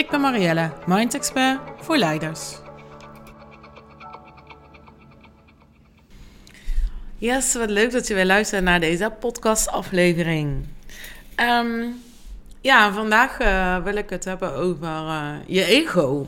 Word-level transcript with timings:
Ik 0.00 0.10
ben 0.10 0.20
Marielle, 0.20 0.72
Mind 0.86 1.14
Expert 1.14 1.60
voor 1.76 1.96
leiders. 1.96 2.58
Yes, 7.18 7.54
wat 7.54 7.70
leuk 7.70 7.90
dat 7.92 8.06
je 8.06 8.14
weer 8.14 8.26
luistert 8.26 8.62
naar 8.62 8.80
deze 8.80 9.12
podcastaflevering. 9.20 10.66
Um, 11.36 12.02
ja, 12.60 12.92
vandaag 12.92 13.40
uh, 13.40 13.84
wil 13.84 13.94
ik 13.94 14.10
het 14.10 14.24
hebben 14.24 14.54
over 14.54 14.88
uh, 14.88 15.34
je 15.46 15.64
ego. 15.64 16.26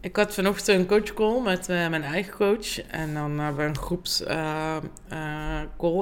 Ik 0.00 0.16
had 0.16 0.34
vanochtend 0.34 0.78
een 0.78 0.86
coachcall 0.86 1.40
met 1.40 1.68
uh, 1.68 1.88
mijn 1.88 2.02
eigen 2.02 2.34
coach. 2.34 2.80
En 2.80 3.14
dan 3.14 3.38
hebben 3.38 3.64
we 3.64 3.68
een 3.68 3.78
groepscall 3.78 4.80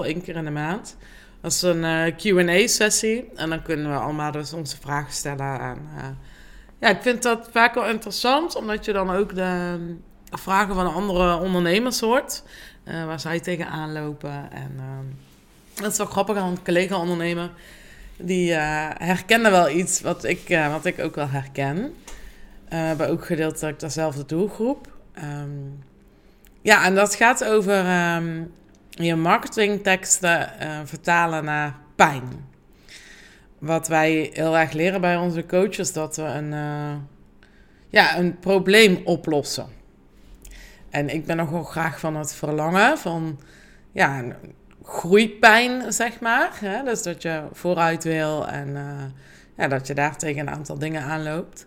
één 0.05 0.23
keer 0.23 0.37
in 0.37 0.45
de 0.45 0.51
maand. 0.51 0.97
Dat 1.41 1.53
is 1.53 1.63
een 1.63 2.15
Q&A-sessie. 2.17 3.31
En 3.35 3.49
dan 3.49 3.63
kunnen 3.63 3.91
we 3.91 3.99
allemaal 3.99 4.33
dus 4.33 4.53
onze 4.53 4.77
vragen 4.81 5.13
stellen. 5.13 5.61
En 5.61 5.79
ja, 6.81 6.89
ik 6.89 7.03
vind 7.03 7.23
dat 7.23 7.49
vaak 7.53 7.75
wel 7.75 7.89
interessant, 7.89 8.57
omdat 8.57 8.85
je 8.85 8.93
dan 8.93 9.11
ook 9.11 9.35
de 9.35 9.77
vragen 10.31 10.75
van 10.75 10.95
andere 10.95 11.37
ondernemers 11.37 12.01
hoort. 12.01 12.43
Uh, 12.85 13.05
waar 13.05 13.21
zij 13.21 13.41
tegenaan 13.41 13.93
lopen. 13.93 14.53
En 14.53 14.73
uh, 14.77 14.85
dat 15.75 15.93
is 15.93 15.99
wel 15.99 16.07
grappig 16.07 16.37
aan 16.37 16.49
een 16.49 16.63
collega-ondernemer. 16.63 17.51
Die 18.17 18.51
uh, 18.51 18.89
herkende 18.95 19.51
wel 19.51 19.71
iets 19.71 20.01
wat 20.01 20.25
ik, 20.25 20.61
wat 20.71 20.85
ik 20.85 20.99
ook 20.99 21.15
wel 21.15 21.29
herken. 21.29 21.95
bij 22.69 23.09
ook 23.09 23.25
gedeeltelijk 23.25 23.81
dezelfde 23.81 24.27
doelgroep. 24.27 24.89
Um, 25.25 25.85
ja, 26.63 26.85
en 26.85 26.95
dat 26.95 27.15
gaat 27.15 27.45
over 27.45 28.15
um, 28.17 28.53
je 28.91 29.17
marketingteksten 29.17 30.53
vertalen 30.85 31.45
naar 31.45 31.79
pijn 31.95 32.50
wat 33.61 33.89
wij 33.89 34.31
heel 34.33 34.59
erg 34.59 34.73
leren 34.73 35.01
bij 35.01 35.17
onze 35.17 35.47
coaches, 35.47 35.93
dat 35.93 36.17
we 36.17 36.23
een, 36.23 36.53
uh, 36.53 36.95
ja, 37.89 38.19
een 38.19 38.39
probleem 38.39 39.01
oplossen. 39.05 39.67
En 40.91 41.09
ik 41.09 41.27
ben 41.27 41.37
nogal 41.37 41.63
graag 41.63 42.01
van 42.01 42.17
het 42.17 42.35
verlangen 42.35 42.99
van 42.99 43.41
ja, 43.93 44.25
groeipijn, 44.85 45.93
zeg 45.93 46.21
maar. 46.21 46.51
Hè? 46.61 46.83
Dus 46.85 47.03
dat 47.03 47.23
je 47.23 47.43
vooruit 47.53 48.05
wil 48.05 48.49
en 48.49 48.69
uh, 48.69 49.03
ja, 49.57 49.69
dat 49.69 49.87
je 49.87 49.95
daar 49.95 50.17
tegen 50.17 50.41
een 50.41 50.55
aantal 50.55 50.79
dingen 50.79 51.03
aanloopt. 51.03 51.67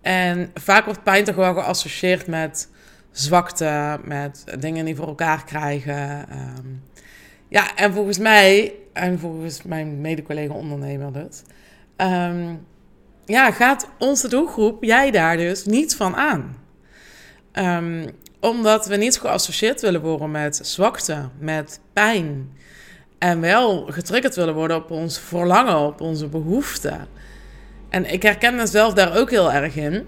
En 0.00 0.50
vaak 0.54 0.84
wordt 0.84 1.02
pijn 1.02 1.24
toch 1.24 1.34
wel 1.34 1.54
geassocieerd 1.54 2.26
met 2.26 2.68
zwakte, 3.10 4.00
met 4.04 4.44
dingen 4.58 4.84
die 4.84 4.96
voor 4.96 5.06
elkaar 5.06 5.44
krijgen. 5.44 6.26
Um, 6.58 6.82
ja, 7.48 7.76
en 7.76 7.92
volgens 7.92 8.18
mij, 8.18 8.74
en 8.98 9.18
volgens 9.18 9.62
mijn 9.62 10.00
mede-collega 10.00 10.54
ondernemer 10.54 11.12
dus, 11.12 11.42
um, 11.96 12.66
ja, 13.24 13.50
gaat 13.50 13.88
onze 13.98 14.28
doelgroep, 14.28 14.84
jij 14.84 15.10
daar 15.10 15.36
dus, 15.36 15.64
niet 15.64 15.96
van 15.96 16.16
aan. 16.16 16.56
Um, 17.52 18.04
omdat 18.40 18.86
we 18.86 18.96
niet 18.96 19.18
geassocieerd 19.18 19.80
willen 19.80 20.00
worden 20.00 20.30
met 20.30 20.60
zwakte, 20.62 21.28
met 21.38 21.80
pijn. 21.92 22.52
En 23.18 23.40
wel 23.40 23.86
getriggerd 23.86 24.34
willen 24.34 24.54
worden 24.54 24.76
op 24.76 24.90
ons 24.90 25.18
verlangen, 25.18 25.78
op 25.78 26.00
onze 26.00 26.26
behoeften. 26.26 27.06
En 27.88 28.12
ik 28.12 28.22
herken 28.22 28.54
mezelf 28.54 28.94
daar 28.94 29.16
ook 29.16 29.30
heel 29.30 29.52
erg 29.52 29.76
in. 29.76 30.06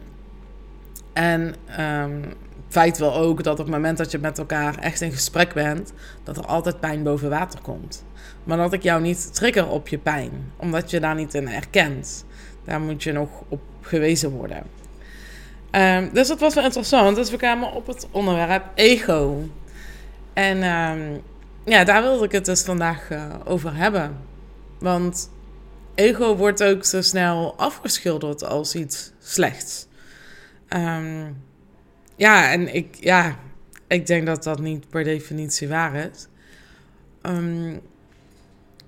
En 1.12 1.54
um, 1.80 2.22
feit 2.70 2.98
wel 2.98 3.14
ook 3.14 3.42
dat 3.42 3.58
op 3.58 3.66
het 3.66 3.74
moment 3.74 3.98
dat 3.98 4.10
je 4.10 4.18
met 4.18 4.38
elkaar 4.38 4.78
echt 4.78 5.00
in 5.00 5.12
gesprek 5.12 5.54
bent, 5.54 5.92
dat 6.24 6.36
er 6.36 6.46
altijd 6.46 6.80
pijn 6.80 7.02
boven 7.02 7.30
water 7.30 7.60
komt. 7.60 8.04
Maar 8.44 8.56
dat 8.56 8.72
ik 8.72 8.82
jou 8.82 9.00
niet 9.00 9.34
trigger 9.34 9.68
op 9.68 9.88
je 9.88 9.98
pijn, 9.98 10.52
omdat 10.56 10.90
je 10.90 11.00
daar 11.00 11.14
niet 11.14 11.34
in 11.34 11.46
herkent. 11.46 12.24
Daar 12.64 12.80
moet 12.80 13.02
je 13.02 13.12
nog 13.12 13.28
op 13.48 13.60
gewezen 13.80 14.30
worden. 14.30 14.62
Um, 15.72 16.10
dus 16.12 16.28
dat 16.28 16.40
was 16.40 16.54
wel 16.54 16.64
interessant. 16.64 17.16
Dus 17.16 17.30
we 17.30 17.36
kwamen 17.36 17.72
op 17.72 17.86
het 17.86 18.08
onderwerp 18.10 18.64
ego. 18.74 19.48
En 20.32 20.62
um, 20.62 21.22
ja, 21.64 21.84
daar 21.84 22.02
wilde 22.02 22.24
ik 22.24 22.32
het 22.32 22.44
dus 22.44 22.62
vandaag 22.62 23.10
uh, 23.10 23.24
over 23.44 23.76
hebben. 23.76 24.16
Want 24.78 25.30
ego 25.94 26.36
wordt 26.36 26.62
ook 26.62 26.84
zo 26.84 27.02
snel 27.02 27.54
afgeschilderd 27.56 28.44
als 28.44 28.74
iets 28.74 29.12
slechts. 29.18 29.86
Um, 30.68 31.36
ja, 32.20 32.52
en 32.52 32.74
ik, 32.74 32.96
ja, 33.00 33.38
ik 33.86 34.06
denk 34.06 34.26
dat 34.26 34.42
dat 34.42 34.60
niet 34.60 34.88
per 34.88 35.04
definitie 35.04 35.68
waar 35.68 35.94
is. 35.94 36.26
Um, 37.22 37.74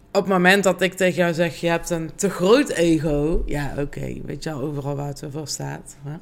op 0.07 0.21
het 0.21 0.27
moment 0.27 0.65
dat 0.65 0.81
ik 0.83 0.95
tegen 0.95 1.15
jou 1.15 1.35
zeg, 1.35 1.61
je 1.61 1.69
hebt 1.69 1.91
een 1.91 2.11
te 2.15 2.31
groot 2.31 2.69
ego. 2.69 3.43
Ja, 3.47 3.75
oké, 3.79 4.15
weet 4.25 4.43
je 4.43 4.53
al 4.53 4.61
overal 4.61 4.97
waar 4.97 5.07
het 5.07 5.23
voor 5.31 5.49
staat. 5.49 5.97
Hè? 6.03 6.17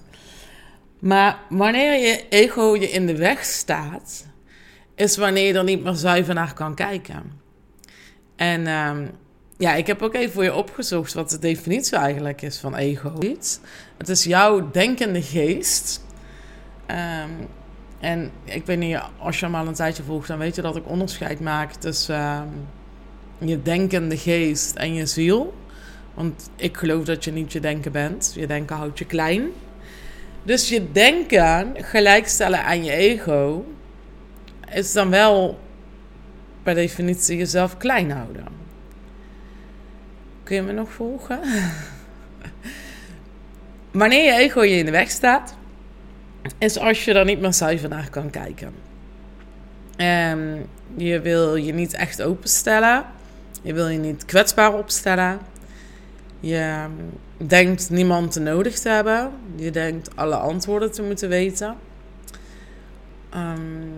Maar 0.99 1.39
wanneer 1.49 2.09
je 2.09 2.29
ego 2.29 2.77
je 2.77 2.91
in 2.91 3.07
de 3.07 3.17
weg 3.17 3.45
staat, 3.45 4.27
is 4.95 5.17
wanneer 5.17 5.47
je 5.47 5.55
er 5.55 5.65
niet 5.65 5.83
meer 5.83 5.95
zuiver 5.95 6.35
naar 6.35 6.55
kan 6.55 6.75
kijken. 6.75 7.41
En 8.37 8.67
um, 8.67 9.11
ja, 9.59 9.75
ik 9.75 9.87
heb 9.87 10.03
ook 10.03 10.15
even 10.15 10.33
voor 10.33 10.45
je 10.45 10.55
opgezocht 10.55 11.13
wat 11.13 11.31
de 11.31 11.39
definitie 11.39 11.97
eigenlijk 11.97 12.43
is 12.43 12.59
van 12.59 12.77
ego. 12.77 13.19
Het 13.99 14.09
is 14.09 14.25
jouw 14.25 14.71
denkende 14.71 15.23
geest 15.23 16.09
Um, 16.91 17.49
en 18.01 18.31
ik 18.45 18.67
weet 18.67 18.79
niet, 18.79 18.99
als 19.19 19.39
je 19.39 19.45
hem 19.45 19.55
al 19.55 19.67
een 19.67 19.75
tijdje 19.75 20.03
volgt, 20.03 20.29
dan 20.29 20.39
weet 20.39 20.55
je 20.55 20.63
dat 20.63 20.77
ik 20.77 20.89
onderscheid 20.89 21.41
maak 21.41 21.73
tussen 21.73 22.49
um, 23.41 23.49
je 23.49 23.63
denkende 23.63 24.17
geest 24.17 24.77
en 24.77 24.95
je 24.95 25.07
ziel. 25.07 25.55
Want 26.15 26.51
ik 26.57 26.77
geloof 26.77 27.05
dat 27.05 27.25
je 27.25 27.33
niet 27.33 27.53
je 27.53 27.61
denken 27.61 27.93
bent. 27.93 28.33
Je 28.35 28.47
denken 28.47 28.77
houdt 28.77 28.99
je 28.99 29.05
klein. 29.05 29.43
Dus 30.43 30.69
je 30.69 30.93
denken 30.93 31.73
gelijkstellen 31.77 32.65
aan 32.65 32.85
je 32.85 32.93
ego 32.93 33.65
is 34.73 34.93
dan 34.93 35.11
wel 35.11 35.59
per 36.63 36.75
definitie 36.75 37.37
jezelf 37.37 37.77
klein 37.77 38.11
houden. 38.11 38.47
Kun 40.43 40.57
je 40.57 40.63
me 40.63 40.73
nog 40.73 40.93
volgen? 40.93 41.41
Wanneer 43.91 44.25
je 44.25 44.33
ego 44.33 44.63
je 44.63 44.77
in 44.77 44.85
de 44.85 44.91
weg 44.91 45.11
staat, 45.11 45.57
is 46.59 46.79
als 46.79 47.05
je 47.05 47.13
er 47.13 47.25
niet 47.25 47.41
meer 47.41 47.53
zuiver 47.53 47.89
naar 47.89 48.11
kan 48.11 48.31
kijken. 48.31 48.75
Um, 49.97 50.67
je 50.97 51.21
wil 51.21 51.57
je 51.57 51.73
niet 51.73 51.95
echt 51.95 52.23
openstellen. 52.23 53.05
Je 53.63 53.75
wil 53.75 53.89
je 53.89 53.99
niet 53.99 54.25
kwetsbaar 54.25 54.75
opstellen. 54.75 55.39
Je 56.41 56.57
ehm, 56.57 56.91
denkt 57.37 57.91
niemand 57.91 58.33
te 58.33 58.41
nodig 58.41 58.79
te 58.79 58.89
hebben. 58.89 59.31
Je 59.57 59.71
denkt 59.71 60.17
alle 60.17 60.37
antwoorden 60.37 60.93
te 60.93 61.03
moeten 61.03 61.29
weten. 61.29 61.77
Um, 63.35 63.93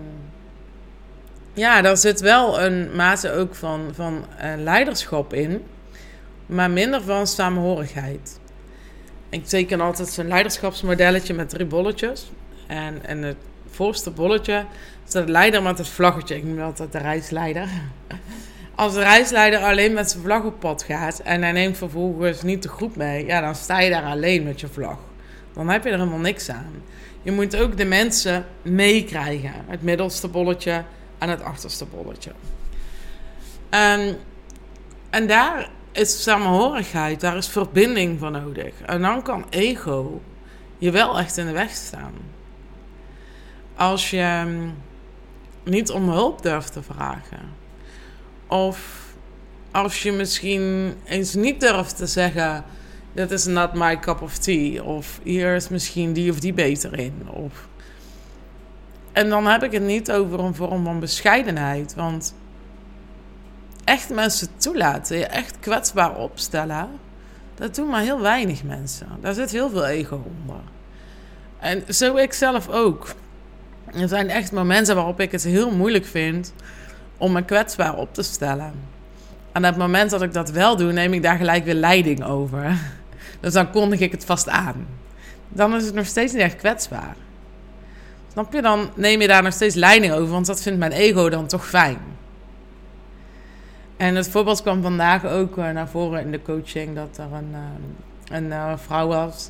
ja, 1.53 1.81
daar 1.81 1.97
zit 1.97 2.19
wel 2.19 2.61
een 2.61 2.95
mate 2.95 3.31
ook 3.31 3.55
van, 3.55 3.91
van 3.93 4.25
uh, 4.41 4.53
leiderschap 4.57 5.33
in. 5.33 5.63
Maar 6.45 6.71
minder 6.71 7.01
van 7.01 7.27
samenhorigheid. 7.27 8.39
Ik 9.29 9.45
teken 9.45 9.81
altijd 9.81 10.07
zo'n 10.07 10.27
leiderschapsmodelletje 10.27 11.33
met 11.33 11.49
drie 11.49 11.65
bolletjes. 11.65 12.31
En, 12.73 13.05
en 13.05 13.21
het 13.21 13.37
voorste 13.69 14.11
bolletje 14.11 14.65
staat 15.07 15.25
de 15.25 15.31
leider 15.31 15.61
met 15.61 15.77
het 15.77 15.87
vlaggetje. 15.87 16.35
Ik 16.35 16.43
noem 16.43 16.61
altijd 16.61 16.91
de 16.91 16.97
reisleider. 16.97 17.67
Als 18.75 18.93
de 18.93 19.03
reisleider 19.03 19.59
alleen 19.59 19.93
met 19.93 20.11
zijn 20.11 20.23
vlag 20.23 20.43
op 20.43 20.59
pad 20.59 20.83
gaat 20.83 21.19
en 21.19 21.41
hij 21.41 21.51
neemt 21.51 21.77
vervolgens 21.77 22.41
niet 22.41 22.63
de 22.63 22.69
groep 22.69 22.95
mee, 22.95 23.25
ja, 23.25 23.41
dan 23.41 23.55
sta 23.55 23.79
je 23.79 23.89
daar 23.89 24.03
alleen 24.03 24.43
met 24.43 24.59
je 24.59 24.67
vlag. 24.67 24.97
Dan 25.53 25.69
heb 25.69 25.83
je 25.83 25.89
er 25.89 25.97
helemaal 25.97 26.19
niks 26.19 26.49
aan. 26.49 26.83
Je 27.21 27.31
moet 27.31 27.55
ook 27.55 27.77
de 27.77 27.85
mensen 27.85 28.45
meekrijgen. 28.61 29.53
Het 29.67 29.81
middelste 29.81 30.27
bolletje 30.27 30.83
en 31.17 31.29
het 31.29 31.41
achterste 31.41 31.85
bolletje. 31.85 32.31
En, 33.69 34.17
en 35.09 35.27
daar 35.27 35.69
is 35.91 36.23
samenhorigheid, 36.23 37.19
daar 37.19 37.37
is 37.37 37.47
verbinding 37.47 38.19
voor 38.19 38.31
nodig. 38.31 38.73
En 38.85 39.01
dan 39.01 39.21
kan 39.21 39.45
ego 39.49 40.21
je 40.77 40.91
wel 40.91 41.19
echt 41.19 41.37
in 41.37 41.45
de 41.45 41.51
weg 41.51 41.71
staan. 41.71 42.13
Als 43.75 44.09
je 44.09 44.43
mm, 44.45 44.75
niet 45.63 45.91
om 45.91 46.09
hulp 46.09 46.41
durft 46.41 46.73
te 46.73 46.81
vragen. 46.81 47.39
Of 48.47 49.01
als 49.71 50.03
je 50.03 50.11
misschien 50.11 50.93
eens 51.05 51.33
niet 51.33 51.59
durft 51.59 51.97
te 51.97 52.07
zeggen: 52.07 52.63
dit 53.13 53.31
is 53.31 53.45
not 53.45 53.73
my 53.73 53.99
cup 53.99 54.21
of 54.21 54.37
tea. 54.37 54.83
Of 54.83 55.19
hier 55.23 55.55
is 55.55 55.69
misschien 55.69 56.13
die 56.13 56.31
of 56.31 56.39
die 56.39 56.53
beter 56.53 56.99
in. 56.99 57.29
Of... 57.29 57.67
En 59.11 59.29
dan 59.29 59.45
heb 59.45 59.63
ik 59.63 59.71
het 59.71 59.83
niet 59.83 60.11
over 60.11 60.39
een 60.39 60.55
vorm 60.55 60.83
van 60.83 60.99
bescheidenheid. 60.99 61.95
Want 61.95 62.35
echt 63.83 64.09
mensen 64.09 64.47
toelaten, 64.57 65.17
je 65.17 65.25
echt 65.25 65.59
kwetsbaar 65.59 66.15
opstellen, 66.15 66.89
dat 67.55 67.75
doen 67.75 67.89
maar 67.89 68.01
heel 68.01 68.21
weinig 68.21 68.63
mensen. 68.63 69.07
Daar 69.21 69.33
zit 69.33 69.51
heel 69.51 69.69
veel 69.69 69.85
ego 69.85 70.23
onder. 70.39 70.61
En 71.59 71.93
zo 71.93 72.15
ik 72.15 72.33
zelf 72.33 72.69
ook. 72.69 73.15
Er 73.95 74.07
zijn 74.07 74.29
echt 74.29 74.51
momenten 74.51 74.95
waarop 74.95 75.19
ik 75.19 75.31
het 75.31 75.43
heel 75.43 75.71
moeilijk 75.71 76.05
vind 76.05 76.53
om 77.17 77.31
me 77.31 77.43
kwetsbaar 77.43 77.95
op 77.95 78.13
te 78.13 78.23
stellen. 78.23 78.73
En 79.51 79.63
het 79.63 79.77
moment 79.77 80.09
dat 80.09 80.21
ik 80.21 80.33
dat 80.33 80.51
wel 80.51 80.75
doe, 80.75 80.91
neem 80.91 81.13
ik 81.13 81.23
daar 81.23 81.37
gelijk 81.37 81.65
weer 81.65 81.73
leiding 81.73 82.23
over. 82.23 82.71
Dus 83.39 83.53
dan 83.53 83.71
kondig 83.71 83.99
ik 83.99 84.11
het 84.11 84.25
vast 84.25 84.49
aan. 84.49 84.87
Dan 85.49 85.75
is 85.75 85.85
het 85.85 85.93
nog 85.93 86.05
steeds 86.05 86.33
niet 86.33 86.41
echt 86.41 86.55
kwetsbaar. 86.55 87.15
Snap 88.31 88.53
je? 88.53 88.61
Dan 88.61 88.89
neem 88.95 89.21
je 89.21 89.27
daar 89.27 89.43
nog 89.43 89.53
steeds 89.53 89.75
leiding 89.75 90.13
over, 90.13 90.31
want 90.31 90.45
dat 90.45 90.61
vindt 90.61 90.79
mijn 90.79 90.91
ego 90.91 91.29
dan 91.29 91.47
toch 91.47 91.67
fijn. 91.67 91.97
En 93.97 94.15
het 94.15 94.29
voorbeeld 94.29 94.61
kwam 94.61 94.81
vandaag 94.81 95.25
ook 95.25 95.57
eh, 95.57 95.69
naar 95.69 95.87
voren 95.87 96.21
in 96.21 96.31
de 96.31 96.41
coaching 96.41 96.95
dat 96.95 97.17
er 97.17 97.33
een, 97.33 97.53
eh, 97.53 98.37
een 98.37 98.45
uh, 98.45 98.73
vrouw 98.77 99.07
was. 99.07 99.49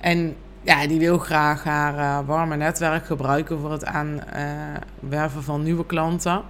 En 0.00 0.36
ja, 0.62 0.86
die 0.86 0.98
wil 0.98 1.18
graag 1.18 1.64
haar 1.64 2.24
warme 2.24 2.56
netwerk 2.56 3.06
gebruiken 3.06 3.58
voor 3.60 3.72
het 3.72 3.84
aanwerven 3.84 5.42
van 5.42 5.62
nieuwe 5.62 5.86
klanten. 5.86 6.42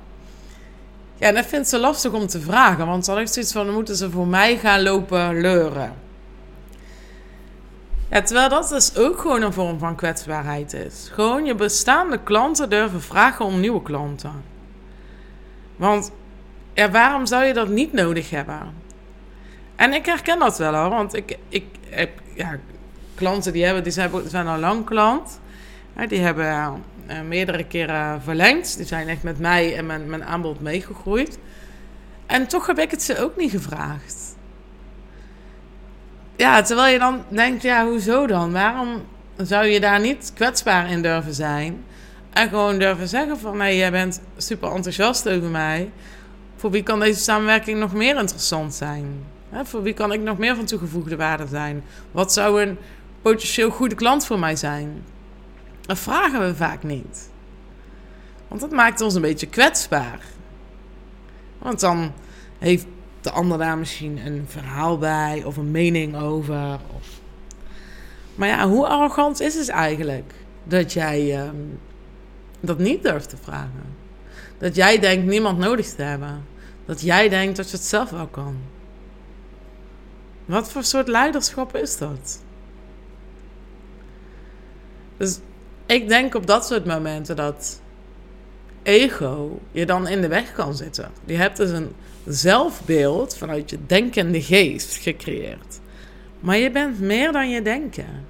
Ja, 1.17 1.27
en 1.29 1.35
dat 1.35 1.47
vindt 1.47 1.69
ze 1.69 1.79
lastig 1.79 2.13
om 2.13 2.27
te 2.27 2.41
vragen, 2.41 2.87
want 2.87 3.07
had 3.07 3.19
echt 3.19 3.33
zoiets 3.33 3.53
van: 3.53 3.65
dan 3.65 3.75
moeten 3.75 3.97
ze 3.97 4.11
voor 4.11 4.27
mij 4.27 4.57
gaan 4.57 4.83
lopen 4.83 5.41
leuren. 5.41 5.93
Ja, 8.11 8.23
terwijl 8.23 8.49
dat 8.49 8.69
dus 8.69 8.97
ook 8.97 9.21
gewoon 9.21 9.43
een 9.43 9.53
vorm 9.53 9.79
van 9.79 9.95
kwetsbaarheid 9.95 10.73
is. 10.73 11.09
Gewoon 11.13 11.45
je 11.45 11.55
bestaande 11.55 12.19
klanten 12.23 12.71
durven 12.71 13.03
vragen 13.03 13.45
om 13.45 13.61
nieuwe 13.61 13.83
klanten. 13.83 14.43
Want 15.77 16.13
ja, 16.75 16.91
waarom 16.91 17.27
zou 17.27 17.45
je 17.45 17.53
dat 17.53 17.69
niet 17.69 17.93
nodig 17.93 18.31
hebben? 18.31 18.75
En 19.77 19.93
ik 19.93 20.07
herken 20.07 20.39
dat 20.39 20.59
wel 20.59 20.75
hoor, 20.75 20.91
want 20.91 21.15
ik, 21.15 21.39
ik 21.49 21.65
heb 21.89 22.11
ja, 22.35 22.59
klanten 23.21 23.53
die, 23.53 23.65
hebben, 23.65 23.83
die 23.83 23.93
zijn, 23.93 24.11
zijn 24.27 24.47
al 24.47 24.59
lang 24.59 24.85
klant. 24.85 25.41
die 26.09 26.21
hebben 26.21 26.83
uh, 27.11 27.21
meerdere 27.21 27.65
keren 27.65 28.23
verlengd. 28.23 28.77
Die 28.77 28.87
zijn 28.87 29.09
echt 29.09 29.23
met 29.23 29.39
mij 29.39 29.77
en 29.77 29.87
mijn, 29.87 30.11
mijn 30.11 30.25
aanbod 30.25 30.61
meegegroeid. 30.61 31.39
En 32.27 32.47
toch 32.47 32.67
heb 32.67 32.79
ik 32.79 32.91
het 32.91 33.03
ze 33.03 33.19
ook 33.19 33.37
niet 33.37 33.51
gevraagd. 33.51 34.37
Ja, 36.37 36.63
terwijl 36.63 36.93
je 36.93 36.99
dan 36.99 37.25
denkt, 37.29 37.63
ja, 37.63 37.87
hoezo 37.87 38.27
dan? 38.27 38.53
Waarom 38.53 39.03
zou 39.37 39.67
je 39.67 39.81
daar 39.81 40.01
niet 40.01 40.33
kwetsbaar 40.35 40.91
in 40.91 41.03
durven 41.03 41.35
zijn? 41.35 41.85
En 42.33 42.49
gewoon 42.49 42.79
durven 42.79 43.09
zeggen 43.09 43.39
van, 43.39 43.57
nee, 43.57 43.77
jij 43.77 43.91
bent 43.91 44.21
super 44.37 44.73
enthousiast 44.73 45.29
over 45.29 45.49
mij. 45.49 45.91
Voor 46.57 46.71
wie 46.71 46.83
kan 46.83 47.01
deze 47.01 47.21
samenwerking 47.21 47.79
nog 47.79 47.93
meer 47.93 48.19
interessant 48.19 48.75
zijn? 48.75 49.25
voor 49.65 49.83
wie 49.83 49.95
kan 49.95 50.13
ik 50.13 50.21
nog 50.21 50.39
meer 50.39 50.57
van 50.57 50.65
toegevoegde 50.65 51.17
waarde 51.17 51.47
zijn? 51.47 51.85
Wat 52.11 52.33
zou 52.33 52.63
een 52.63 52.79
potentieel 53.23 53.71
goede 53.71 53.95
klant 53.95 54.27
voor 54.27 54.39
mij 54.39 54.57
zijn? 54.57 55.05
Dat 55.81 55.99
vragen 55.99 56.47
we 56.47 56.55
vaak 56.55 56.83
niet. 56.83 57.31
Want 58.49 58.61
dat 58.61 58.71
maakt 58.71 59.01
ons 59.01 59.15
een 59.15 59.23
beetje 59.23 59.47
kwetsbaar. 59.47 60.21
Want 61.59 61.81
dan 61.81 62.13
heeft 62.59 62.87
de 63.21 63.31
ander 63.31 63.59
daar 63.59 63.79
misschien 63.79 64.27
een 64.27 64.45
verhaal 64.49 64.99
bij 64.99 65.43
of 65.45 65.57
een 65.57 65.71
mening 65.71 66.17
over. 66.17 66.79
Of... 66.97 67.21
Maar 68.35 68.49
ja, 68.49 68.69
hoe 68.69 68.87
arrogant 68.87 69.41
is 69.41 69.55
het 69.55 69.69
eigenlijk 69.69 70.35
dat 70.65 70.93
jij 70.93 71.37
ehm, 71.37 71.57
dat 72.61 72.79
niet 72.79 73.03
durft 73.03 73.29
te 73.29 73.37
vragen? 73.37 73.97
Dat 74.59 74.75
jij 74.75 74.99
denkt 74.99 75.27
niemand 75.27 75.59
nodig 75.59 75.95
te 75.95 76.03
hebben. 76.03 76.45
Dat 76.85 77.01
jij 77.01 77.29
denkt 77.29 77.57
dat 77.57 77.71
je 77.71 77.77
het 77.77 77.87
zelf 77.87 78.11
wel 78.11 78.27
kan. 78.27 78.57
Wat 80.45 80.71
voor 80.71 80.85
soort 80.85 81.09
leiderschap 81.09 81.77
is 81.77 81.99
dat? 81.99 82.43
Dus 85.21 85.39
ik 85.87 86.09
denk 86.09 86.35
op 86.35 86.47
dat 86.47 86.67
soort 86.67 86.85
momenten 86.85 87.37
dat 87.37 87.81
ego 88.83 89.61
je 89.73 89.87
dan 89.87 90.09
in 90.09 90.21
de 90.21 90.29
weg 90.29 90.53
kan 90.53 90.75
zitten. 90.77 91.11
Je 91.25 91.37
hebt 91.37 91.57
dus 91.57 91.71
een 91.71 91.93
zelfbeeld 92.27 93.37
vanuit 93.37 93.71
je 93.71 93.79
denkende 93.87 94.43
geest 94.43 94.97
gecreëerd. 94.97 95.81
Maar 96.41 96.57
je 96.57 96.71
bent 96.71 97.01
meer 97.01 97.33
dan 97.33 97.51
je 97.51 97.63
denken. 97.63 98.27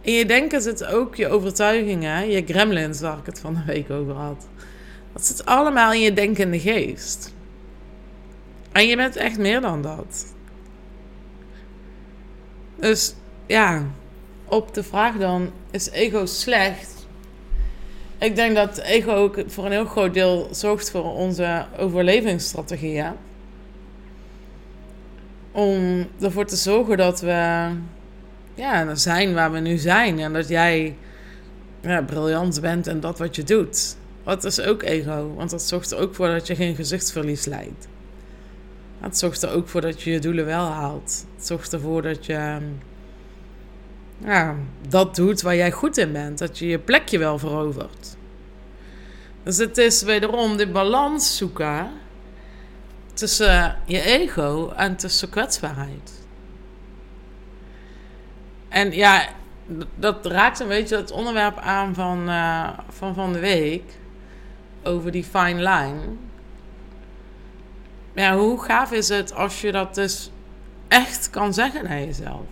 In 0.00 0.12
je 0.12 0.26
denken 0.26 0.62
zitten 0.62 0.88
ook 0.88 1.16
je 1.16 1.28
overtuigingen, 1.28 2.30
je 2.30 2.44
gremlins, 2.46 3.00
waar 3.00 3.18
ik 3.18 3.26
het 3.26 3.40
van 3.40 3.54
de 3.54 3.64
week 3.66 3.90
over 3.90 4.14
had. 4.14 4.46
Dat 5.12 5.26
zit 5.26 5.44
allemaal 5.44 5.92
in 5.92 6.00
je 6.00 6.12
denkende 6.12 6.60
geest. 6.60 7.34
En 8.72 8.86
je 8.86 8.96
bent 8.96 9.16
echt 9.16 9.38
meer 9.38 9.60
dan 9.60 9.82
dat. 9.82 10.34
Dus 12.76 13.14
ja, 13.46 13.86
op 14.44 14.74
de 14.74 14.82
vraag 14.82 15.16
dan, 15.16 15.50
is 15.74 15.90
ego 15.90 16.26
slecht? 16.26 17.06
Ik 18.18 18.36
denk 18.36 18.56
dat 18.56 18.78
ego 18.78 19.12
ook 19.12 19.42
voor 19.46 19.64
een 19.64 19.72
heel 19.72 19.84
groot 19.84 20.14
deel 20.14 20.48
zorgt 20.50 20.90
voor 20.90 21.14
onze 21.14 21.66
overlevingsstrategieën. 21.78 23.12
Om 25.52 26.06
ervoor 26.20 26.46
te 26.46 26.56
zorgen 26.56 26.96
dat 26.96 27.20
we 27.20 27.68
ja, 28.54 28.94
zijn 28.94 29.34
waar 29.34 29.52
we 29.52 29.58
nu 29.58 29.76
zijn. 29.76 30.18
En 30.18 30.32
dat 30.32 30.48
jij 30.48 30.96
ja, 31.80 32.02
briljant 32.02 32.60
bent 32.60 32.86
en 32.86 33.00
dat 33.00 33.18
wat 33.18 33.36
je 33.36 33.42
doet. 33.42 33.96
Wat 34.22 34.44
is 34.44 34.60
ook 34.60 34.82
ego, 34.82 35.34
want 35.36 35.50
dat 35.50 35.62
zorgt 35.62 35.90
er 35.90 35.98
ook 35.98 36.14
voor 36.14 36.28
dat 36.28 36.46
je 36.46 36.54
geen 36.54 36.74
gezichtsverlies 36.74 37.44
leidt. 37.44 37.88
Het 39.00 39.18
zorgt 39.18 39.42
er 39.42 39.50
ook 39.50 39.68
voor 39.68 39.80
dat 39.80 40.02
je 40.02 40.10
je 40.10 40.18
doelen 40.18 40.44
wel 40.44 40.66
haalt. 40.66 41.26
Het 41.36 41.46
zorgt 41.46 41.72
ervoor 41.72 42.02
dat 42.02 42.26
je 42.26 42.58
ja, 44.24 44.56
dat 44.88 45.14
doet 45.16 45.42
waar 45.42 45.56
jij 45.56 45.72
goed 45.72 45.96
in 45.96 46.12
bent. 46.12 46.38
Dat 46.38 46.58
je 46.58 46.66
je 46.66 46.78
plekje 46.78 47.18
wel 47.18 47.38
verovert. 47.38 48.16
Dus 49.42 49.56
het 49.56 49.78
is 49.78 50.02
wederom 50.02 50.56
de 50.56 50.68
balans 50.68 51.36
zoeken 51.36 51.90
tussen 53.12 53.76
je 53.84 54.00
ego 54.00 54.72
en 54.76 54.96
tussen 54.96 55.30
kwetsbaarheid. 55.30 56.12
En 58.68 58.92
ja, 58.92 59.28
dat 59.94 60.26
raakt 60.26 60.60
een 60.60 60.68
beetje 60.68 60.96
het 60.96 61.10
onderwerp 61.10 61.58
aan 61.58 61.94
van, 61.94 62.28
uh, 62.28 62.68
van 62.88 63.14
van 63.14 63.32
de 63.32 63.38
week. 63.38 63.82
Over 64.82 65.10
die 65.10 65.24
fine 65.24 65.70
line 65.70 66.16
ja, 68.14 68.36
hoe 68.36 68.62
gaaf 68.62 68.92
is 68.92 69.08
het 69.08 69.34
als 69.34 69.60
je 69.60 69.72
dat 69.72 69.94
dus 69.94 70.30
echt 70.88 71.30
kan 71.30 71.54
zeggen 71.54 71.84
naar 71.84 71.98
jezelf? 71.98 72.46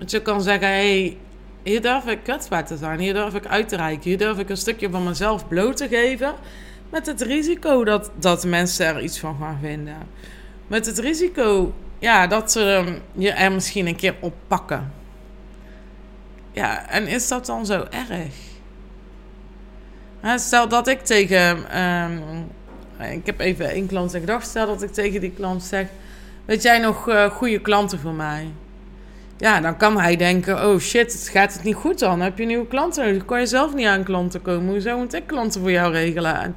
Dat 0.00 0.10
je 0.10 0.22
kan 0.22 0.42
zeggen, 0.42 0.68
hey, 0.68 1.16
hier 1.62 1.82
durf 1.82 2.06
ik 2.06 2.22
kwetsbaar 2.22 2.66
te 2.66 2.76
zijn. 2.76 2.98
Hier 2.98 3.14
durf 3.14 3.34
ik 3.34 3.46
uit 3.46 3.68
te 3.68 3.76
reiken. 3.76 4.02
Hier 4.02 4.18
durf 4.18 4.38
ik 4.38 4.48
een 4.48 4.56
stukje 4.56 4.90
van 4.90 5.04
mezelf 5.04 5.48
bloot 5.48 5.76
te 5.76 5.88
geven. 5.88 6.34
Met 6.90 7.06
het 7.06 7.20
risico 7.20 7.84
dat, 7.84 8.10
dat 8.14 8.44
mensen 8.44 8.86
er 8.86 9.02
iets 9.02 9.18
van 9.18 9.36
gaan 9.40 9.58
vinden. 9.62 9.96
Met 10.66 10.86
het 10.86 10.98
risico 10.98 11.72
ja, 11.98 12.26
dat 12.26 12.52
ze 12.52 12.96
je 13.12 13.30
er 13.30 13.52
misschien 13.52 13.86
een 13.86 13.96
keer 13.96 14.14
op 14.20 14.34
pakken. 14.46 14.92
Ja, 16.52 16.88
en 16.88 17.06
is 17.06 17.28
dat 17.28 17.46
dan 17.46 17.66
zo 17.66 17.86
erg? 17.90 18.32
Stel 20.40 20.68
dat 20.68 20.88
ik 20.88 21.00
tegen 21.00 21.70
ehm, 21.70 22.18
ik 22.98 23.26
heb 23.26 23.40
even 23.40 23.70
één 23.70 23.86
klant 23.86 24.14
in 24.14 24.20
gedachten. 24.20 24.48
Stel 24.48 24.66
dat 24.66 24.82
ik 24.82 24.92
tegen 24.92 25.20
die 25.20 25.32
klant 25.32 25.62
zeg: 25.62 25.86
Weet 26.44 26.62
jij 26.62 26.78
nog 26.78 27.08
uh, 27.08 27.24
goede 27.24 27.60
klanten 27.60 27.98
voor 27.98 28.14
mij? 28.14 28.52
Ja, 29.40 29.60
dan 29.60 29.76
kan 29.76 30.00
hij 30.00 30.16
denken: 30.16 30.68
Oh 30.68 30.78
shit, 30.78 31.28
gaat 31.32 31.52
het 31.52 31.62
niet 31.62 31.74
goed 31.74 31.98
dan? 31.98 32.20
Heb 32.20 32.38
je 32.38 32.44
nieuwe 32.44 32.66
klanten 32.66 33.04
nodig? 33.04 33.24
Kan 33.24 33.40
je 33.40 33.46
zelf 33.46 33.74
niet 33.74 33.86
aan 33.86 34.02
klanten 34.02 34.42
komen? 34.42 34.68
Hoezo 34.68 34.98
moet 34.98 35.14
ik 35.14 35.26
klanten 35.26 35.60
voor 35.60 35.70
jou 35.70 35.92
regelen? 35.92 36.40
En 36.40 36.56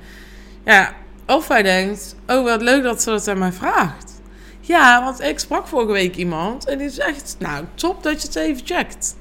ja, 0.66 0.94
of 1.28 1.48
hij 1.48 1.64
denkt: 1.64 2.16
Oh, 2.28 2.44
wat 2.44 2.62
leuk 2.62 2.84
dat 2.84 3.02
ze 3.02 3.10
dat 3.10 3.28
aan 3.28 3.38
mij 3.38 3.52
vraagt. 3.52 4.22
Ja, 4.60 5.04
want 5.04 5.22
ik 5.22 5.40
sprak 5.40 5.68
vorige 5.68 5.92
week 5.92 6.16
iemand 6.16 6.66
en 6.66 6.78
die 6.78 6.90
zegt: 6.90 7.36
Nou, 7.40 7.66
top 7.74 8.04
dat 8.04 8.22
je 8.22 8.28
het 8.28 8.36
even 8.36 8.66
checkt. 8.66 9.16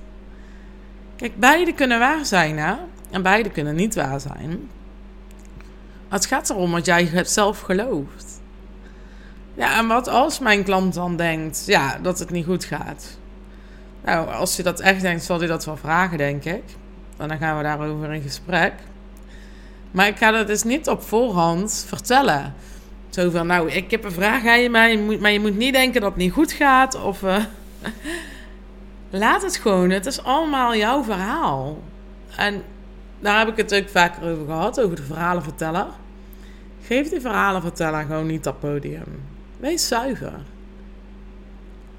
Kijk, 1.16 1.36
beide 1.36 1.72
kunnen 1.72 1.98
waar 1.98 2.26
zijn, 2.26 2.58
hè? 2.58 2.74
En 3.10 3.22
beide 3.22 3.50
kunnen 3.50 3.74
niet 3.74 3.94
waar 3.94 4.20
zijn. 4.20 4.70
Het 6.08 6.26
gaat 6.26 6.50
erom 6.50 6.70
wat 6.70 6.86
jij 6.86 7.24
zelf 7.24 7.60
gelooft. 7.60 8.40
Ja, 9.54 9.78
en 9.78 9.86
wat 9.86 10.08
als 10.08 10.38
mijn 10.38 10.64
klant 10.64 10.94
dan 10.94 11.16
denkt 11.16 11.62
ja, 11.66 11.98
dat 12.02 12.18
het 12.18 12.30
niet 12.30 12.46
goed 12.46 12.64
gaat? 12.64 13.20
Nou, 14.04 14.28
als 14.28 14.56
je 14.56 14.62
dat 14.62 14.80
echt 14.80 15.00
denkt, 15.00 15.24
zal 15.24 15.38
hij 15.38 15.48
dat 15.48 15.64
wel 15.64 15.76
vragen, 15.76 16.18
denk 16.18 16.44
ik. 16.44 16.62
En 17.16 17.28
dan 17.28 17.38
gaan 17.38 17.56
we 17.56 17.62
daarover 17.62 18.12
in 18.12 18.22
gesprek. 18.22 18.72
Maar 19.90 20.06
ik 20.06 20.16
ga 20.16 20.30
dat 20.30 20.46
dus 20.46 20.62
niet 20.62 20.88
op 20.88 21.02
voorhand 21.02 21.84
vertellen. 21.88 22.54
Zo 23.10 23.30
van, 23.30 23.46
nou, 23.46 23.70
ik 23.70 23.90
heb 23.90 24.04
een 24.04 24.12
vraag 24.12 24.46
aan 24.46 24.60
je, 24.60 24.70
maar 24.70 24.90
je 24.90 24.98
moet, 24.98 25.20
maar 25.20 25.30
je 25.30 25.40
moet 25.40 25.56
niet 25.56 25.72
denken 25.72 26.00
dat 26.00 26.10
het 26.10 26.18
niet 26.18 26.32
goed 26.32 26.52
gaat. 26.52 27.02
Of 27.02 27.22
uh, 27.22 27.44
laat 29.10 29.42
het 29.42 29.56
gewoon. 29.56 29.90
Het 29.90 30.06
is 30.06 30.22
allemaal 30.22 30.76
jouw 30.76 31.02
verhaal. 31.02 31.82
En 32.36 32.62
daar 33.20 33.38
heb 33.38 33.48
ik 33.48 33.56
het 33.56 33.74
ook 33.74 33.88
vaker 33.88 34.30
over 34.30 34.46
gehad, 34.46 34.80
over 34.80 34.96
de 34.96 35.02
verhalenverteller. 35.02 35.86
Geef 36.86 37.08
die 37.08 37.20
verhalenverteller 37.20 38.04
gewoon 38.04 38.26
niet 38.26 38.44
dat 38.44 38.60
podium. 38.60 39.22
Wees 39.56 39.88
zuiver. 39.88 40.40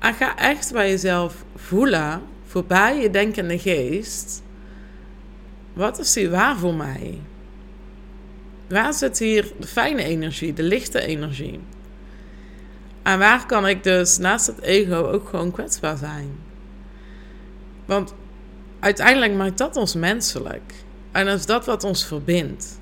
En 0.03 0.13
ga 0.13 0.37
echt 0.37 0.71
bij 0.71 0.89
jezelf 0.89 1.43
voelen, 1.55 2.21
voorbij 2.45 3.01
je 3.01 3.09
denkende 3.09 3.59
geest. 3.59 4.43
Wat 5.73 5.99
is 5.99 6.13
die 6.13 6.29
waar 6.29 6.57
voor 6.57 6.73
mij? 6.73 7.19
Waar 8.67 8.93
zit 8.93 9.19
hier 9.19 9.51
de 9.59 9.67
fijne 9.67 10.03
energie, 10.03 10.53
de 10.53 10.63
lichte 10.63 11.01
energie? 11.01 11.59
En 13.03 13.19
waar 13.19 13.45
kan 13.45 13.67
ik 13.67 13.83
dus 13.83 14.17
naast 14.17 14.47
het 14.47 14.61
ego 14.61 14.95
ook 14.95 15.29
gewoon 15.29 15.51
kwetsbaar 15.51 15.97
zijn? 15.97 16.35
Want 17.85 18.13
uiteindelijk 18.79 19.33
maakt 19.33 19.57
dat 19.57 19.75
ons 19.75 19.95
menselijk. 19.95 20.73
En 21.11 21.27
is 21.27 21.45
dat 21.45 21.65
wat 21.65 21.83
ons 21.83 22.05
verbindt. 22.05 22.79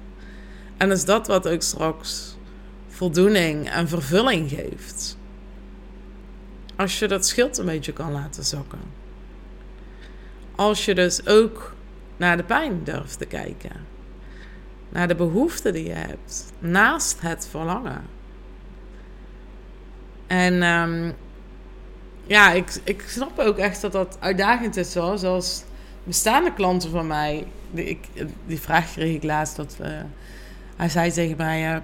En 0.78 0.92
is 0.92 1.06
dat 1.06 1.28
wat 1.28 1.48
ook 1.48 1.62
straks 1.62 2.38
voldoening 2.88 3.70
en 3.70 3.88
vervulling 3.88 4.50
geeft. 4.50 5.20
Als 6.82 7.00
je 7.00 7.08
dat 7.08 7.26
schild 7.26 7.58
een 7.58 7.66
beetje 7.66 7.94
kan 7.94 8.12
laten 8.12 8.44
zakken. 8.44 8.80
Als 10.56 10.86
je 10.86 10.96
dus 10.96 11.28
ook 11.28 11.74
naar 12.18 12.38
de 12.38 12.44
pijn 12.44 12.84
durft 12.84 13.18
te 13.18 13.26
kijken. 13.26 13.72
Naar 14.90 15.08
de 15.08 15.16
behoeften 15.16 15.74
die 15.74 15.86
je 15.86 15.94
hebt. 15.94 16.54
Naast 16.60 17.22
het 17.22 17.48
verlangen. 17.50 18.02
En 20.28 20.64
um, 20.64 21.14
ja, 22.26 22.52
ik, 22.52 22.82
ik 22.84 23.04
snap 23.08 23.40
ook 23.40 23.58
echt 23.58 23.82
dat 23.82 23.92
dat 23.92 24.18
uitdagend 24.20 24.78
is. 24.78 24.92
Zo. 24.92 25.16
Zoals 25.16 25.64
bestaande 26.04 26.54
klanten 26.54 26.90
van 26.90 27.08
mij. 27.08 27.48
Die, 27.72 27.86
ik, 27.86 28.08
die 28.46 28.60
vraag 28.60 28.92
kreeg 28.92 29.16
ik 29.16 29.24
laatst. 29.24 29.56
Dat, 29.56 29.78
hij 30.76 30.90
zei 30.90 31.12
tegen 31.12 31.38
mij... 31.38 31.76
Uh, 31.76 31.82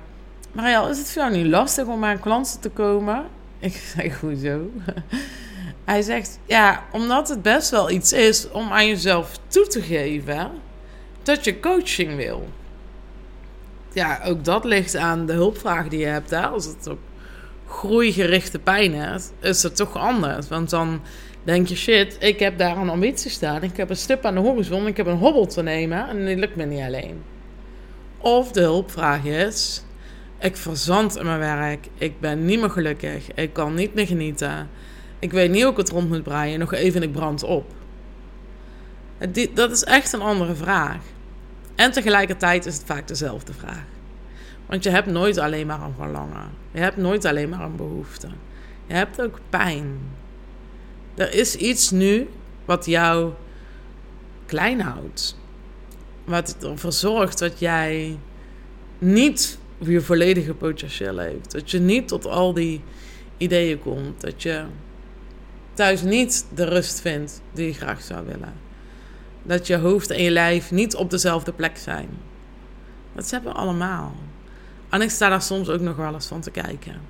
Mariel, 0.51 0.89
is 0.89 0.97
het 0.97 1.11
voor 1.11 1.21
jou 1.21 1.35
niet 1.35 1.45
lastig 1.45 1.85
om 1.85 2.05
aan 2.05 2.19
klanten 2.19 2.59
te 2.59 2.69
komen? 2.69 3.25
Ik 3.67 3.93
zeg, 3.95 4.19
hoezo? 4.19 4.69
Hij 5.85 6.01
zegt, 6.01 6.39
ja, 6.45 6.83
omdat 6.91 7.29
het 7.29 7.41
best 7.41 7.69
wel 7.69 7.89
iets 7.89 8.13
is 8.13 8.51
om 8.51 8.71
aan 8.71 8.87
jezelf 8.87 9.39
toe 9.47 9.67
te 9.67 9.81
geven 9.81 10.51
dat 11.23 11.45
je 11.45 11.59
coaching 11.59 12.15
wil. 12.15 12.47
Ja, 13.93 14.21
ook 14.25 14.43
dat 14.43 14.63
ligt 14.63 14.95
aan 14.95 15.25
de 15.25 15.33
hulpvraag 15.33 15.87
die 15.87 15.99
je 15.99 16.05
hebt. 16.05 16.29
Hè? 16.29 16.47
Als 16.47 16.65
het 16.65 16.87
op 16.87 16.99
groeigerichte 17.67 18.59
pijn 18.59 18.93
is, 18.93 19.29
is 19.39 19.63
het 19.63 19.75
toch 19.75 19.97
anders. 19.97 20.47
Want 20.47 20.69
dan 20.69 21.01
denk 21.43 21.67
je, 21.67 21.75
shit, 21.75 22.17
ik 22.19 22.39
heb 22.39 22.57
daar 22.57 22.77
een 22.77 22.89
ambitie 22.89 23.31
staan. 23.31 23.63
Ik 23.63 23.77
heb 23.77 23.89
een 23.89 23.95
stip 23.95 24.25
aan 24.25 24.33
de 24.33 24.39
horizon, 24.39 24.87
ik 24.87 24.97
heb 24.97 25.05
een 25.05 25.17
hobbel 25.17 25.45
te 25.45 25.63
nemen 25.63 26.07
en 26.07 26.25
dat 26.25 26.37
lukt 26.37 26.55
me 26.55 26.65
niet 26.65 26.81
alleen. 26.81 27.23
Of 28.17 28.51
de 28.51 28.61
hulpvraag 28.61 29.23
is, 29.23 29.83
ik 30.39 30.57
verzand 30.57 31.17
in 31.17 31.25
mijn 31.25 31.39
werk. 31.39 31.87
Ik 31.97 32.19
ben 32.19 32.45
niet 32.45 32.59
meer 32.59 32.69
gelukkig. 32.69 33.33
Ik 33.33 33.53
kan 33.53 33.73
niet 33.73 33.93
meer 33.93 34.07
genieten. 34.07 34.69
Ik 35.19 35.31
weet 35.31 35.51
niet 35.51 35.61
hoe 35.61 35.71
ik 35.71 35.77
het 35.77 35.89
rond 35.89 36.09
moet 36.09 36.23
breien. 36.23 36.59
Nog 36.59 36.73
even 36.73 37.01
en 37.01 37.07
ik 37.07 37.13
brand 37.13 37.43
op. 37.43 37.73
Dat 39.53 39.71
is 39.71 39.83
echt 39.83 40.13
een 40.13 40.21
andere 40.21 40.55
vraag. 40.55 41.01
En 41.75 41.91
tegelijkertijd 41.91 42.65
is 42.65 42.73
het 42.73 42.85
vaak 42.85 43.07
dezelfde 43.07 43.53
vraag. 43.53 43.83
Want 44.65 44.83
je 44.83 44.89
hebt 44.89 45.07
nooit 45.07 45.37
alleen 45.37 45.67
maar 45.67 45.81
een 45.81 45.93
verlangen. 45.97 46.49
Je 46.71 46.79
hebt 46.79 46.97
nooit 46.97 47.25
alleen 47.25 47.49
maar 47.49 47.61
een 47.61 47.75
behoefte. 47.75 48.27
Je 48.87 48.93
hebt 48.93 49.21
ook 49.21 49.39
pijn. 49.49 49.99
Er 51.15 51.33
is 51.33 51.55
iets 51.55 51.91
nu 51.91 52.29
wat 52.65 52.85
jou 52.85 53.31
klein 54.45 54.81
houdt. 54.81 55.37
Wat 56.25 56.57
ervoor 56.61 56.91
zorgt 56.91 57.39
dat 57.39 57.59
jij 57.59 58.19
niet 58.97 59.57
je 59.77 60.01
volledige 60.01 60.53
potentieel 60.53 61.17
heeft. 61.17 61.51
Dat 61.51 61.71
je 61.71 61.79
niet 61.79 62.07
tot 62.07 62.25
al 62.25 62.53
die 62.53 62.81
ideeën 63.37 63.79
komt. 63.79 64.21
Dat 64.21 64.43
je 64.43 64.65
thuis 65.73 66.01
niet 66.01 66.45
de 66.55 66.63
rust 66.63 67.01
vindt 67.01 67.41
die 67.53 67.65
je 67.65 67.73
graag 67.73 68.01
zou 68.01 68.25
willen. 68.25 68.53
Dat 69.43 69.67
je 69.67 69.77
hoofd 69.77 70.09
en 70.09 70.23
je 70.23 70.31
lijf 70.31 70.71
niet 70.71 70.95
op 70.95 71.09
dezelfde 71.09 71.53
plek 71.53 71.77
zijn. 71.77 72.09
Dat 73.15 73.29
hebben 73.29 73.51
we 73.51 73.57
allemaal. 73.57 74.15
En 74.89 75.01
ik 75.01 75.09
sta 75.09 75.29
daar 75.29 75.41
soms 75.41 75.69
ook 75.69 75.81
nog 75.81 75.95
wel 75.95 76.13
eens 76.13 76.27
van 76.27 76.41
te 76.41 76.51
kijken. 76.51 77.01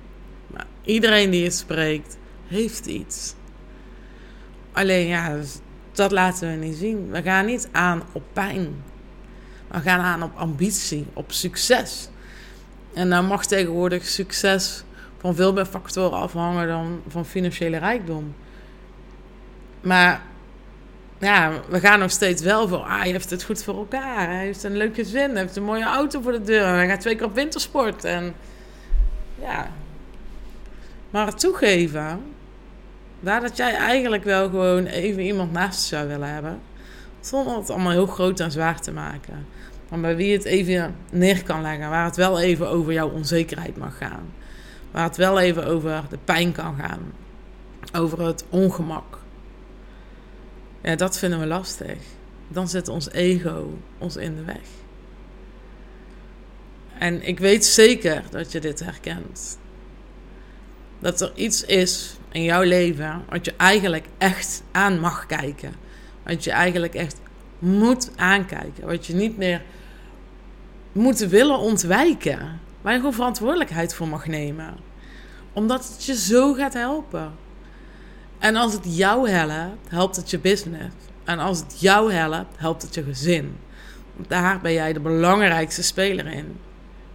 Maar 0.46 0.66
iedereen 0.82 1.30
die 1.30 1.42
je 1.42 1.50
spreekt, 1.50 2.18
heeft 2.46 2.86
iets. 2.86 3.34
Alleen 4.72 5.06
ja, 5.06 5.34
dus 5.34 5.58
dat 5.92 6.12
laten 6.12 6.50
we 6.50 6.66
niet 6.66 6.76
zien. 6.76 7.10
We 7.10 7.22
gaan 7.22 7.46
niet 7.46 7.68
aan 7.72 8.02
op 8.12 8.22
pijn. 8.32 8.82
We 9.68 9.80
gaan 9.80 10.00
aan 10.00 10.22
op 10.22 10.36
ambitie, 10.36 11.06
op 11.12 11.32
succes. 11.32 12.08
En 12.94 13.10
dan 13.10 13.24
mag 13.24 13.46
tegenwoordig 13.46 14.06
succes 14.06 14.84
van 15.18 15.34
veel 15.34 15.52
meer 15.52 15.66
factoren 15.66 16.18
afhangen 16.18 16.68
dan 16.68 17.00
van 17.08 17.26
financiële 17.26 17.76
rijkdom. 17.76 18.34
Maar 19.80 20.22
ja, 21.18 21.52
we 21.68 21.80
gaan 21.80 21.98
nog 21.98 22.10
steeds 22.10 22.42
wel 22.42 22.68
voor. 22.68 22.78
Ah, 22.78 22.98
hij 23.00 23.10
heeft 23.10 23.30
het 23.30 23.42
goed 23.42 23.62
voor 23.62 23.76
elkaar. 23.76 24.26
Hij 24.28 24.44
heeft 24.44 24.62
een 24.62 24.76
leuke 24.76 25.04
zin. 25.04 25.30
Hij 25.30 25.40
heeft 25.40 25.56
een 25.56 25.62
mooie 25.62 25.84
auto 25.84 26.20
voor 26.20 26.32
de 26.32 26.42
deur. 26.42 26.66
Hij 26.66 26.88
gaat 26.88 27.00
twee 27.00 27.16
keer 27.16 27.26
op 27.26 27.34
wintersport. 27.34 28.04
En 28.04 28.34
ja. 29.40 29.70
Maar 31.10 31.34
toegeven. 31.34 32.20
Daar 33.20 33.40
dat 33.40 33.56
jij 33.56 33.74
eigenlijk 33.74 34.24
wel 34.24 34.48
gewoon 34.48 34.86
even 34.86 35.22
iemand 35.22 35.52
naast 35.52 35.82
zou 35.82 36.08
willen 36.08 36.32
hebben. 36.32 36.60
Zonder 37.20 37.56
het 37.56 37.70
allemaal 37.70 37.92
heel 37.92 38.06
groot 38.06 38.40
en 38.40 38.50
zwaar 38.50 38.80
te 38.80 38.92
maken. 38.92 39.46
Maar 39.88 40.00
bij 40.00 40.16
wie 40.16 40.32
het 40.32 40.44
even 40.44 40.96
neer 41.10 41.42
kan 41.42 41.62
leggen. 41.62 41.90
Waar 41.90 42.04
het 42.04 42.16
wel 42.16 42.40
even 42.40 42.68
over 42.68 42.92
jouw 42.92 43.10
onzekerheid 43.10 43.76
mag 43.76 43.96
gaan. 43.96 44.32
Waar 44.90 45.04
het 45.04 45.16
wel 45.16 45.40
even 45.40 45.66
over 45.66 46.02
de 46.10 46.18
pijn 46.24 46.52
kan 46.52 46.76
gaan. 46.76 47.12
Over 47.92 48.26
het 48.26 48.44
ongemak. 48.48 49.18
Ja, 50.82 50.96
dat 50.96 51.18
vinden 51.18 51.40
we 51.40 51.46
lastig. 51.46 51.98
Dan 52.48 52.68
zit 52.68 52.88
ons 52.88 53.10
ego 53.10 53.78
ons 53.98 54.16
in 54.16 54.36
de 54.36 54.44
weg. 54.44 54.66
En 56.98 57.26
ik 57.26 57.38
weet 57.38 57.64
zeker 57.64 58.22
dat 58.30 58.52
je 58.52 58.60
dit 58.60 58.80
herkent. 58.80 59.58
Dat 60.98 61.20
er 61.20 61.32
iets 61.34 61.64
is 61.64 62.16
in 62.32 62.42
jouw 62.42 62.62
leven 62.62 63.24
wat 63.28 63.44
je 63.44 63.54
eigenlijk 63.56 64.06
echt 64.18 64.62
aan 64.70 65.00
mag 65.00 65.26
kijken. 65.26 65.72
Wat 66.22 66.44
je 66.44 66.50
eigenlijk 66.50 66.94
echt 66.94 67.20
moet 67.58 68.10
aankijken. 68.16 68.86
Wat 68.86 69.06
je 69.06 69.14
niet 69.14 69.36
meer 69.36 69.62
moet 70.98 71.18
willen 71.18 71.58
ontwijken. 71.58 72.60
Waar 72.80 72.92
je 72.92 72.98
gewoon 72.98 73.14
verantwoordelijkheid 73.14 73.94
voor 73.94 74.08
mag 74.08 74.26
nemen. 74.26 74.76
Omdat 75.52 75.88
het 75.88 76.04
je 76.04 76.16
zo 76.16 76.52
gaat 76.54 76.72
helpen. 76.72 77.32
En 78.38 78.56
als 78.56 78.72
het 78.72 78.96
jou 78.96 79.28
helpt, 79.28 79.88
helpt 79.88 80.16
het 80.16 80.30
je 80.30 80.38
business. 80.38 80.94
En 81.24 81.38
als 81.38 81.58
het 81.58 81.80
jou 81.80 82.12
helpt, 82.12 82.58
helpt 82.58 82.82
het 82.82 82.94
je 82.94 83.02
gezin. 83.02 83.56
Want 84.16 84.28
daar 84.28 84.60
ben 84.60 84.72
jij 84.72 84.92
de 84.92 85.00
belangrijkste 85.00 85.82
speler 85.82 86.26
in. 86.26 86.56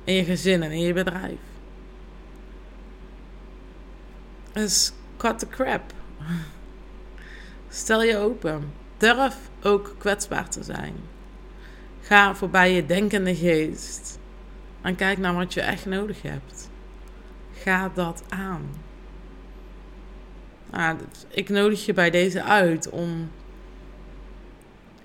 In 0.03 0.13
je 0.13 0.23
gezin 0.23 0.63
en 0.63 0.71
in 0.71 0.81
je 0.81 0.93
bedrijf. 0.93 1.39
Dus 4.51 4.91
cut 5.17 5.39
the 5.39 5.47
crap. 5.47 5.93
Stel 7.69 8.03
je 8.03 8.17
open. 8.17 8.71
Durf 8.97 9.35
ook 9.61 9.95
kwetsbaar 9.97 10.49
te 10.49 10.63
zijn. 10.63 10.95
Ga 12.03 12.35
voorbij 12.35 12.73
je 12.73 12.85
denkende 12.85 13.35
geest. 13.35 14.19
En 14.81 14.95
kijk 14.95 15.17
naar 15.17 15.33
wat 15.33 15.53
je 15.53 15.61
echt 15.61 15.85
nodig 15.85 16.21
hebt. 16.21 16.69
Ga 17.53 17.91
dat 17.93 18.23
aan. 18.29 18.69
Nou, 20.71 20.97
ik 21.27 21.49
nodig 21.49 21.85
je 21.85 21.93
bij 21.93 22.09
deze 22.09 22.43
uit 22.43 22.89
om 22.89 23.31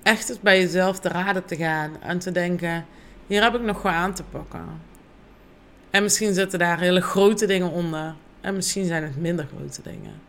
echt 0.03 0.29
eens 0.29 0.41
bij 0.41 0.61
jezelf 0.61 1.01
te 1.01 1.09
raden 1.09 1.45
te 1.45 1.57
gaan 1.57 2.03
en 2.03 2.19
te 2.19 2.33
denken: 2.33 2.87
hier 3.27 3.43
heb 3.43 3.55
ik 3.55 3.61
nog 3.63 3.83
wat 3.83 3.93
aan 3.93 4.15
te 4.15 4.23
pakken. 4.23 4.67
En 5.91 6.03
misschien 6.03 6.35
zitten 6.35 6.59
daar 6.59 6.79
hele 6.79 7.01
grote 7.01 7.47
dingen 7.47 7.71
onder, 7.71 8.15
en 8.41 8.55
misschien 8.55 8.85
zijn 8.85 9.03
het 9.03 9.17
minder 9.17 9.49
grote 9.57 9.83
dingen. 9.83 10.21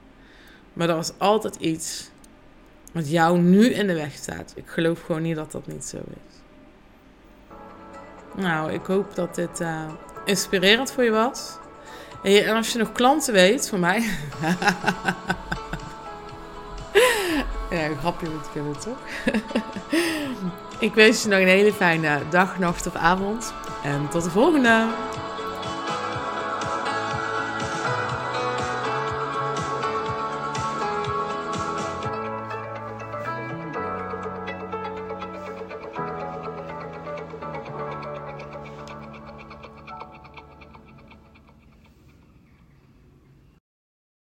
Maar 0.74 0.90
er 0.90 0.98
is 0.98 1.12
altijd 1.18 1.56
iets 1.56 2.10
wat 2.92 3.10
jou 3.10 3.40
nu 3.40 3.66
in 3.66 3.88
de 3.88 3.94
weg 3.94 4.14
staat. 4.14 4.54
Ik 4.56 4.68
geloof 4.68 5.02
gewoon 5.02 5.22
niet 5.22 5.36
dat 5.36 5.52
dat 5.52 5.68
niet 5.68 5.86
zo 5.86 5.98
is. 5.98 6.39
Nou, 8.40 8.72
ik 8.72 8.86
hoop 8.86 9.16
dat 9.16 9.36
dit 9.36 9.62
uh, 9.62 9.82
inspirerend 10.26 10.92
voor 10.92 11.04
je 11.04 11.12
was. 11.12 11.58
En 12.24 12.56
als 12.56 12.72
je 12.72 12.78
nog 12.78 12.92
klanten 12.92 13.34
weet 13.34 13.70
voor 13.70 13.80
mij. 13.80 14.00
ja, 17.70 17.86
een 17.86 17.98
grapje 17.98 18.30
moet 18.30 18.52
kunnen, 18.52 18.80
toch? 18.80 18.98
ik 20.80 20.94
wens 20.94 21.24
je 21.24 21.30
nog 21.30 21.40
een 21.40 21.48
hele 21.48 21.74
fijne 21.74 22.20
dag, 22.30 22.60
nacht 22.60 22.88
of 22.88 22.96
avond. 22.96 23.54
En 23.84 24.08
tot 24.10 24.24
de 24.24 24.30
volgende! 24.30 24.88